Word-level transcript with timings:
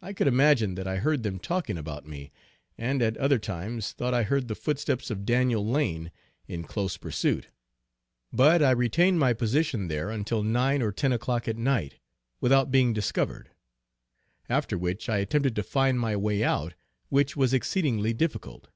I 0.00 0.12
could 0.12 0.28
imagine 0.28 0.76
that 0.76 0.86
I 0.86 0.98
heard 0.98 1.24
them 1.24 1.40
talking 1.40 1.76
about 1.76 2.06
me, 2.06 2.30
and 2.78 3.02
at 3.02 3.16
other 3.16 3.40
times 3.40 3.90
thought 3.90 4.14
I 4.14 4.22
heard 4.22 4.46
the 4.46 4.54
footsteps 4.54 5.10
of 5.10 5.26
Daniel 5.26 5.66
Lane 5.68 6.12
in 6.46 6.62
close 6.62 6.96
pursuit. 6.96 7.48
But 8.32 8.62
I 8.62 8.70
retained 8.70 9.18
my 9.18 9.32
position 9.32 9.88
there 9.88 10.08
until 10.08 10.44
9 10.44 10.82
or 10.82 10.92
10 10.92 11.12
o'clock 11.12 11.48
at 11.48 11.56
night, 11.58 11.96
without 12.40 12.70
being 12.70 12.92
discovered; 12.92 13.50
after 14.48 14.78
which 14.78 15.08
I 15.08 15.18
attempted 15.18 15.56
to 15.56 15.64
find 15.64 15.98
my 15.98 16.14
way 16.14 16.44
out, 16.44 16.74
which 17.08 17.36
was 17.36 17.52
exceedingly 17.52 18.12
difficult. 18.14 18.68